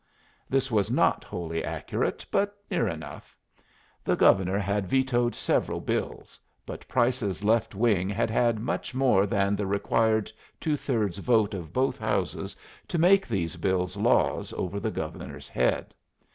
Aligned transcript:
This 0.49 0.71
was 0.71 0.89
not 0.89 1.23
wholly 1.23 1.63
accurate, 1.63 2.25
but 2.31 2.57
near 2.71 2.87
enough. 2.87 3.37
The 4.03 4.15
Governor 4.15 4.57
had 4.57 4.87
vetoed 4.87 5.35
several 5.35 5.79
bills, 5.79 6.39
but 6.65 6.87
Price's 6.87 7.43
Left 7.43 7.75
Wing 7.75 8.09
had 8.09 8.31
had 8.31 8.57
much 8.59 8.95
more 8.95 9.27
than 9.27 9.55
the 9.55 9.67
required 9.67 10.31
two 10.59 10.75
thirds 10.75 11.19
vote 11.19 11.53
of 11.53 11.71
both 11.71 11.99
Houses 11.99 12.55
to 12.87 12.97
make 12.97 13.27
these 13.27 13.57
bills 13.57 13.95
laws 13.95 14.51
over 14.53 14.79
the 14.79 14.89
Governor's 14.89 15.47
head. 15.47 15.93